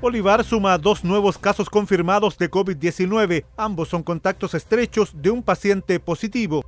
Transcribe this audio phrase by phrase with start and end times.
[0.00, 3.44] Olivar suma dos nuevos casos confirmados de COVID-19.
[3.56, 6.64] Ambos son contactos estrechos de un paciente positivo.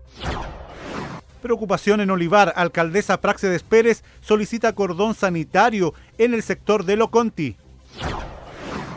[1.40, 2.53] Preocupación en Olivar.
[2.56, 7.56] Alcaldesa Praxedes Pérez solicita cordón sanitario en el sector de Loconti.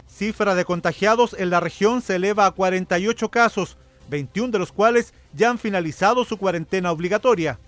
[0.08, 3.78] Cifra de contagiados en la región se eleva a 48 casos,
[4.10, 7.60] 21 de los cuales ya han finalizado su cuarentena obligatoria.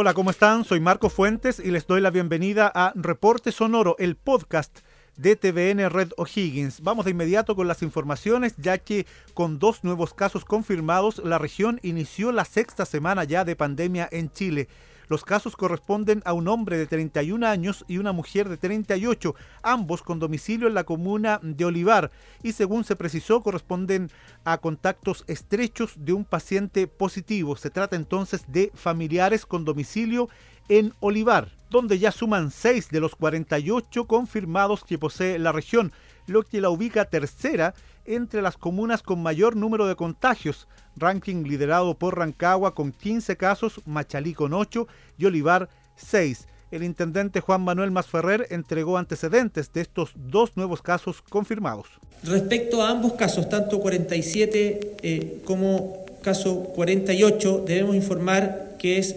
[0.00, 0.62] Hola, ¿cómo están?
[0.64, 4.78] Soy Marco Fuentes y les doy la bienvenida a Reporte Sonoro, el podcast
[5.16, 6.82] de TVN Red O'Higgins.
[6.82, 11.80] Vamos de inmediato con las informaciones, ya que con dos nuevos casos confirmados, la región
[11.82, 14.68] inició la sexta semana ya de pandemia en Chile.
[15.08, 20.02] Los casos corresponden a un hombre de 31 años y una mujer de 38, ambos
[20.02, 22.10] con domicilio en la comuna de Olivar,
[22.42, 24.10] y según se precisó corresponden
[24.44, 27.56] a contactos estrechos de un paciente positivo.
[27.56, 30.28] Se trata entonces de familiares con domicilio
[30.68, 35.92] en Olivar, donde ya suman 6 de los 48 confirmados que posee la región,
[36.28, 41.94] lo que la ubica tercera entre las comunas con mayor número de contagios, ranking liderado
[41.94, 44.86] por Rancagua con 15 casos, Machalí con 8
[45.18, 46.46] y Olivar 6.
[46.70, 51.86] El intendente Juan Manuel Masferrer entregó antecedentes de estos dos nuevos casos confirmados.
[52.22, 59.16] Respecto a ambos casos, tanto 47 eh, como caso 48, debemos informar que es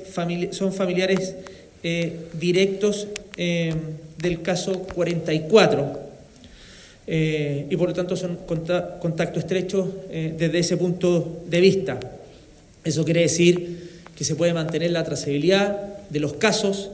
[0.52, 1.36] son familiares
[1.84, 3.73] eh, directos eh,
[4.17, 6.11] del caso 44
[7.07, 11.99] eh, y por lo tanto son contacto estrecho eh, desde ese punto de vista.
[12.83, 16.91] Eso quiere decir que se puede mantener la trazabilidad de los casos,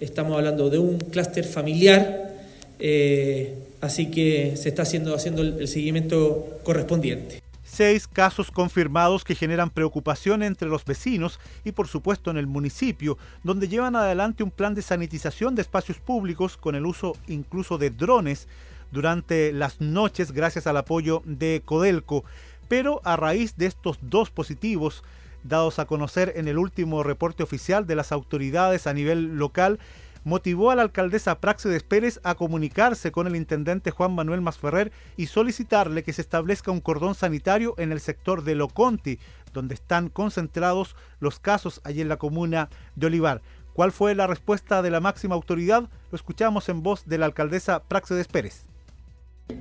[0.00, 2.34] estamos hablando de un clúster familiar,
[2.78, 7.42] eh, así que se está haciendo, haciendo el seguimiento correspondiente.
[7.72, 13.16] Seis casos confirmados que generan preocupación entre los vecinos y por supuesto en el municipio,
[13.44, 17.90] donde llevan adelante un plan de sanitización de espacios públicos con el uso incluso de
[17.90, 18.48] drones
[18.90, 22.24] durante las noches gracias al apoyo de Codelco.
[22.68, 25.02] Pero a raíz de estos dos positivos
[25.42, 29.78] dados a conocer en el último reporte oficial de las autoridades a nivel local,
[30.24, 35.26] motivó a la alcaldesa Praxedes Pérez a comunicarse con el intendente Juan Manuel Masferrer y
[35.26, 39.18] solicitarle que se establezca un cordón sanitario en el sector de Loconti,
[39.52, 43.42] donde están concentrados los casos allí en la comuna de Olivar.
[43.72, 45.88] ¿Cuál fue la respuesta de la máxima autoridad?
[46.10, 48.69] Lo escuchamos en voz de la alcaldesa Praxedes Pérez.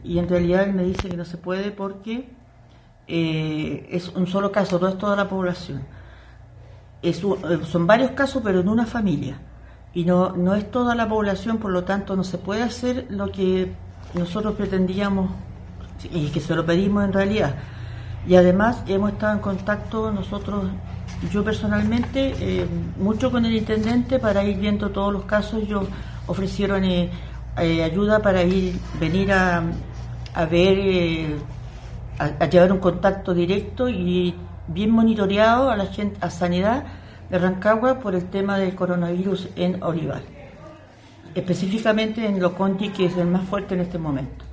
[0.04, 2.30] Y en realidad él me dice que no se puede porque
[3.08, 5.82] eh, es un solo caso, no es toda la población.
[7.02, 9.40] Eh, son varios casos, pero en una familia.
[9.94, 13.32] Y no, no es toda la población, por lo tanto no se puede hacer lo
[13.32, 13.74] que
[14.14, 15.32] nosotros pretendíamos
[16.12, 17.56] y que se lo pedimos en realidad.
[18.28, 20.66] Y además hemos estado en contacto nosotros,
[21.32, 22.68] yo personalmente, eh,
[23.00, 25.64] mucho con el intendente para ir viendo todos los casos.
[25.64, 25.86] Ellos
[26.28, 26.84] ofrecieron
[27.60, 29.64] ayuda para ir, venir a,
[30.34, 31.38] a ver, eh,
[32.18, 34.36] a, llevar un contacto directo y
[34.68, 36.86] bien monitoreado a la gente, a sanidad
[37.30, 40.22] de Rancagua por el tema del coronavirus en Olivar,
[41.36, 44.46] específicamente en Loconti, que es el más fuerte en este momento.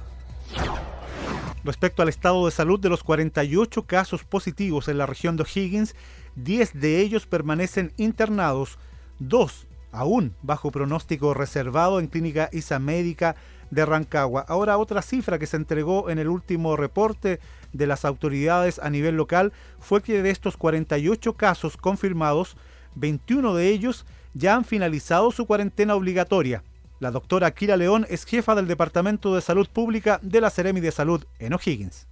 [1.65, 5.97] Respecto al estado de salud de los 48 casos positivos en la región de O'Higgins,
[6.37, 8.79] 10 de ellos permanecen internados,
[9.19, 13.37] dos aún bajo pronóstico reservado en Clínica ISA Médica
[13.71, 14.45] de Rancagua.
[14.49, 17.41] Ahora otra cifra que se entregó en el último reporte
[17.73, 22.57] de las autoridades a nivel local fue que de estos 48 casos confirmados,
[22.95, 26.63] 21 de ellos ya han finalizado su cuarentena obligatoria.
[26.99, 30.91] La doctora Kira León es jefa del Departamento de Salud Pública de la Seremi de
[30.91, 32.07] Salud en O'Higgins.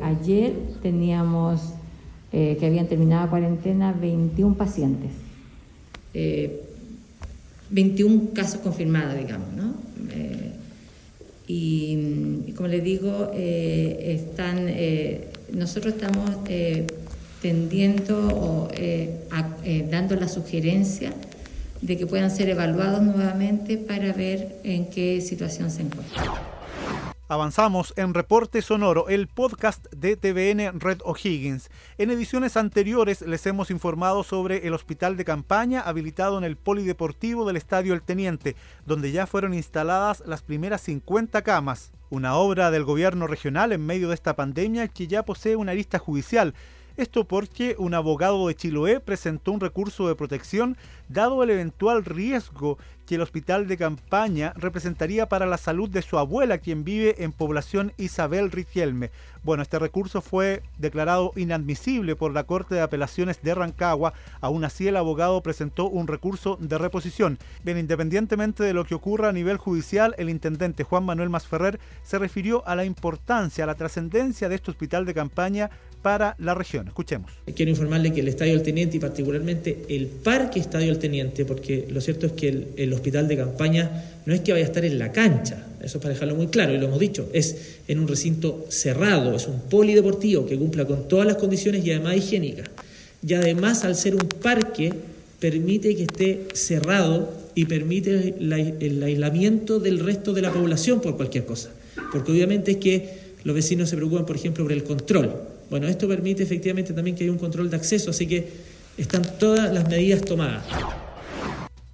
[0.00, 1.74] Ayer teníamos
[2.32, 5.10] eh, que habían terminado la cuarentena 21 pacientes.
[6.14, 6.71] Eh,
[7.72, 9.74] 21 casos confirmados, digamos, ¿no?
[10.10, 10.52] Eh,
[11.48, 16.30] y, como les digo, eh, están, eh, nosotros estamos
[17.40, 18.68] tendiendo o
[19.90, 21.12] dando la sugerencia
[21.80, 26.51] de que puedan ser evaluados nuevamente para ver en qué situación se encuentran.
[27.32, 31.70] Avanzamos en Reporte Sonoro, el podcast de TVN Red O'Higgins.
[31.96, 37.46] En ediciones anteriores les hemos informado sobre el hospital de campaña habilitado en el Polideportivo
[37.46, 41.92] del Estadio El Teniente, donde ya fueron instaladas las primeras 50 camas.
[42.10, 45.98] Una obra del gobierno regional en medio de esta pandemia que ya posee una lista
[45.98, 46.52] judicial.
[46.96, 50.76] Esto porque un abogado de Chiloé presentó un recurso de protección
[51.08, 56.18] dado el eventual riesgo que el hospital de campaña representaría para la salud de su
[56.18, 59.10] abuela, quien vive en población Isabel Riquelme.
[59.42, 64.12] Bueno, este recurso fue declarado inadmisible por la Corte de Apelaciones de Rancagua.
[64.40, 67.38] Aún así, el abogado presentó un recurso de reposición.
[67.64, 72.18] Bien, independientemente de lo que ocurra a nivel judicial, el intendente Juan Manuel Masferrer se
[72.18, 75.70] refirió a la importancia, a la trascendencia de este hospital de campaña
[76.02, 76.88] para la región.
[76.88, 77.30] Escuchemos.
[77.54, 81.86] Quiero informarle que el Estadio del Teniente y particularmente el Parque Estadio del Teniente, porque
[81.90, 84.84] lo cierto es que el, el, hospital de campaña no es que vaya a estar
[84.84, 88.08] en la cancha, eso para dejarlo muy claro, y lo hemos dicho, es en un
[88.08, 92.68] recinto cerrado, es un polideportivo que cumpla con todas las condiciones y además higiénicas.
[93.24, 94.92] Y además, al ser un parque,
[95.38, 101.44] permite que esté cerrado y permite el aislamiento del resto de la población por cualquier
[101.44, 101.70] cosa.
[102.12, 105.34] Porque obviamente es que los vecinos se preocupan, por ejemplo, por el control.
[105.72, 108.46] Bueno, esto permite efectivamente también que haya un control de acceso, así que
[108.98, 110.62] están todas las medidas tomadas.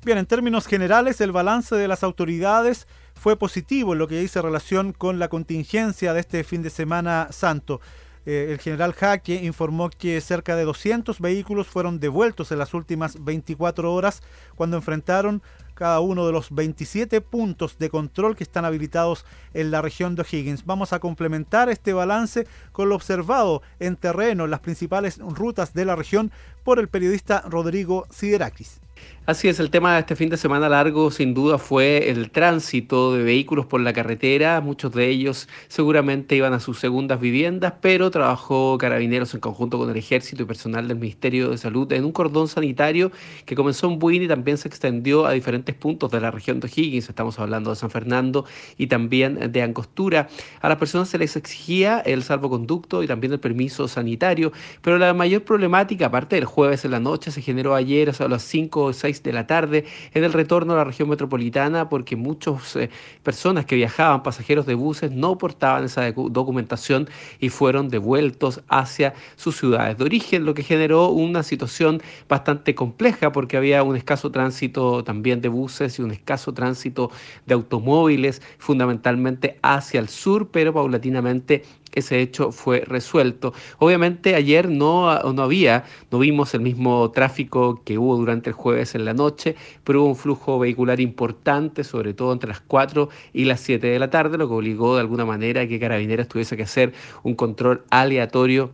[0.05, 4.43] Bien, en términos generales, el balance de las autoridades fue positivo en lo que dice
[4.43, 7.81] relación con la contingencia de este fin de semana santo.
[8.27, 13.25] Eh, el general Jaque informó que cerca de 200 vehículos fueron devueltos en las últimas
[13.25, 14.25] 24 horas
[14.57, 15.41] cuando enfrentaron
[15.79, 20.23] cada uno de los 27 puntos de control que están habilitados en la región de
[20.23, 20.67] O'Higgins.
[20.67, 25.85] Vamos a complementar este balance con lo observado en terreno en las principales rutas de
[25.85, 26.33] la región
[26.65, 28.81] por el periodista Rodrigo Siderakis.
[29.29, 33.13] Así es, el tema de este fin de semana largo sin duda fue el tránsito
[33.13, 34.63] de vehículos por la carretera.
[34.63, 39.91] Muchos de ellos seguramente iban a sus segundas viviendas, pero trabajó Carabineros en conjunto con
[39.91, 43.13] el Ejército y personal del Ministerio de Salud en un cordón sanitario
[43.45, 46.69] que comenzó en Buin y también se extendió a diferentes puntos de la región de
[46.69, 47.11] O'Higgins.
[47.11, 48.47] Estamos hablando de San Fernando
[48.79, 50.29] y también de Angostura.
[50.63, 55.13] A las personas se les exigía el salvoconducto y también el permiso sanitario, pero la
[55.13, 58.93] mayor problemática, aparte del jueves en la noche, se generó ayer a las 5 o
[58.95, 59.85] 6 de la tarde.
[60.15, 62.91] En el retorno a la región metropolitana porque muchas eh,
[63.23, 67.09] personas que viajaban, pasajeros de buses, no portaban esa documentación
[67.41, 69.99] y fueron devueltos hacia sus ciudades.
[69.99, 75.41] De origen, lo que generó una situación bastante compleja porque había un escaso tránsito también
[75.41, 77.11] de buses y un escaso tránsito
[77.47, 83.53] de automóviles, fundamentalmente hacia el sur, pero paulatinamente ese hecho fue resuelto.
[83.79, 88.95] Obviamente ayer no, no había, no vimos el mismo tráfico que hubo durante el jueves
[88.95, 93.45] en la noche, pero hubo un flujo vehicular importante, sobre todo entre las 4 y
[93.45, 96.57] las 7 de la tarde, lo que obligó de alguna manera a que Carabineras tuviese
[96.57, 96.93] que hacer
[97.23, 98.73] un control aleatorio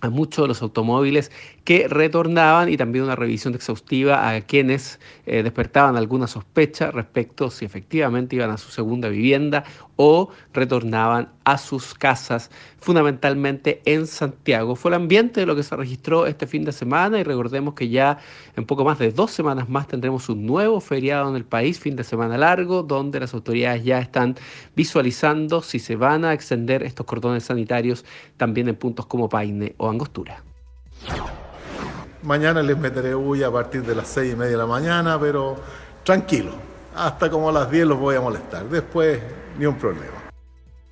[0.00, 1.32] a muchos de los automóviles
[1.64, 7.64] que retornaban y también una revisión exhaustiva a quienes eh, despertaban alguna sospecha respecto si
[7.64, 9.64] efectivamente iban a su segunda vivienda
[9.96, 14.76] o retornaban a sus casas, fundamentalmente en Santiago.
[14.76, 17.88] Fue el ambiente de lo que se registró este fin de semana y recordemos que
[17.88, 18.18] ya
[18.56, 21.96] en poco más de dos semanas más tendremos un nuevo feriado en el país, fin
[21.96, 24.36] de semana largo, donde las autoridades ya están
[24.74, 28.04] visualizando si se van a extender estos cordones sanitarios
[28.36, 30.42] también en puntos como Paine o Angostura.
[32.22, 35.56] Mañana les meteré bulla a partir de las seis y media de la mañana, pero
[36.02, 36.52] tranquilo,
[36.94, 38.68] hasta como a las 10 los voy a molestar.
[38.68, 39.20] Después,
[39.58, 40.26] ni un problema.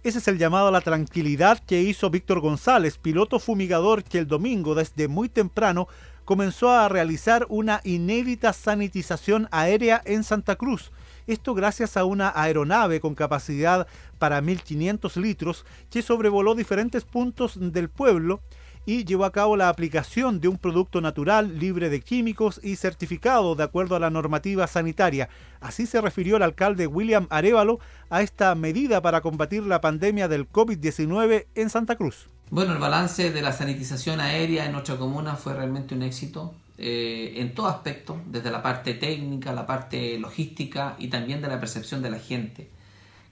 [0.04, 4.28] Ese es el llamado a la tranquilidad que hizo Víctor González, piloto fumigador que el
[4.28, 5.88] domingo desde muy temprano
[6.26, 10.92] comenzó a realizar una inédita sanitización aérea en Santa Cruz.
[11.26, 13.86] Esto gracias a una aeronave con capacidad
[14.18, 18.40] para 1.500 litros que sobrevoló diferentes puntos del pueblo
[18.86, 23.54] y llevó a cabo la aplicación de un producto natural libre de químicos y certificado
[23.54, 25.28] de acuerdo a la normativa sanitaria.
[25.60, 27.78] Así se refirió el alcalde William Arevalo
[28.10, 32.28] a esta medida para combatir la pandemia del COVID-19 en Santa Cruz.
[32.50, 37.34] Bueno, el balance de la sanitización aérea en nuestra comuna fue realmente un éxito eh,
[37.36, 42.02] en todo aspecto, desde la parte técnica, la parte logística y también de la percepción
[42.02, 42.68] de la gente.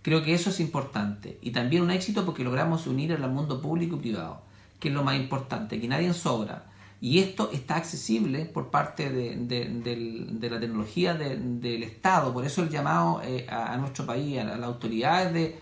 [0.01, 3.97] Creo que eso es importante y también un éxito porque logramos unir el mundo público
[3.97, 4.41] y privado
[4.83, 6.65] que es lo más importante, que nadie sobra.
[7.01, 12.33] Y esto está accesible por parte de, la tecnología del Estado.
[12.33, 15.61] Por eso el llamado eh, a, nuestro país, a, las autoridades de,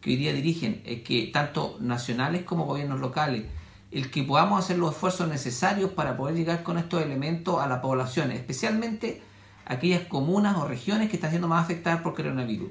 [0.00, 3.44] que hoy día dirigen, es que tanto nacionales como gobiernos locales,
[3.92, 7.80] el que podamos hacer los esfuerzos necesarios para poder llegar con estos elementos a la
[7.80, 9.22] población, especialmente
[9.66, 12.70] aquellas comunas o regiones que están siendo más afectadas por coronavirus.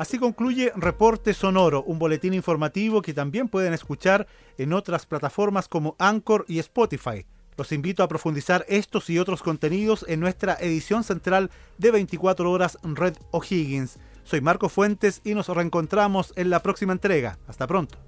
[0.00, 4.26] Así concluye Reporte Sonoro, un boletín informativo que también pueden escuchar
[4.56, 7.26] en otras plataformas como Anchor y Spotify.
[7.58, 12.78] Los invito a profundizar estos y otros contenidos en nuestra edición central de 24 horas
[12.82, 13.98] Red O'Higgins.
[14.24, 17.38] Soy Marco Fuentes y nos reencontramos en la próxima entrega.
[17.46, 17.98] Hasta pronto.